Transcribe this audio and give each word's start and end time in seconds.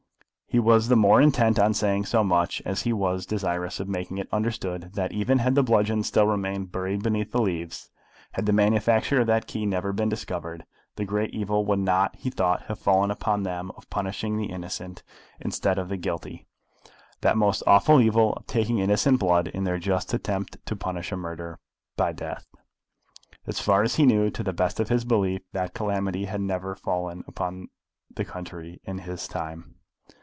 He 0.47 0.59
was 0.59 0.89
the 0.89 0.97
more 0.97 1.21
intent 1.21 1.57
on 1.57 1.73
saying 1.73 2.07
so 2.07 2.25
much, 2.25 2.61
as 2.65 2.81
he 2.81 2.91
was 2.91 3.25
desirous 3.25 3.79
of 3.79 3.87
making 3.87 4.17
it 4.17 4.27
understood 4.33 4.91
that, 4.95 5.13
even 5.13 5.37
had 5.37 5.55
the 5.55 5.63
bludgeon 5.63 6.03
still 6.03 6.27
remained 6.27 6.73
buried 6.73 7.01
beneath 7.01 7.31
the 7.31 7.41
leaves, 7.41 7.89
had 8.33 8.45
the 8.45 8.51
manufacturer 8.51 9.21
of 9.21 9.27
that 9.27 9.47
key 9.47 9.65
never 9.65 9.93
been 9.93 10.09
discovered, 10.09 10.65
the 10.97 11.05
great 11.05 11.33
evil 11.33 11.65
would 11.67 11.79
not, 11.79 12.17
he 12.17 12.29
thought, 12.29 12.63
have 12.63 12.77
fallen 12.79 13.11
upon 13.11 13.43
them 13.43 13.71
of 13.77 13.89
punishing 13.89 14.35
the 14.35 14.47
innocent 14.47 15.03
instead 15.39 15.77
of 15.79 15.87
the 15.87 15.95
guilty, 15.95 16.45
that 17.21 17.37
most 17.37 17.63
awful 17.65 18.01
evil 18.01 18.33
of 18.33 18.45
taking 18.45 18.79
innocent 18.79 19.21
blood 19.21 19.47
in 19.47 19.63
their 19.63 19.79
just 19.79 20.13
attempt 20.13 20.57
to 20.65 20.75
punish 20.75 21.13
murder 21.13 21.59
by 21.95 22.11
death. 22.11 22.45
As 23.47 23.61
far 23.61 23.83
as 23.83 23.95
he 23.95 24.05
knew, 24.05 24.29
to 24.29 24.43
the 24.43 24.51
best 24.51 24.81
of 24.81 24.89
his 24.89 25.05
belief, 25.05 25.39
that 25.53 25.73
calamity 25.73 26.25
had 26.25 26.41
never 26.41 26.75
fallen 26.75 27.23
upon 27.25 27.69
the 28.13 28.25
country 28.25 28.81
in 28.83 28.97
his 28.97 29.29
time. 29.29 29.75